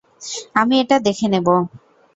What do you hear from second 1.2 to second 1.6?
নেব।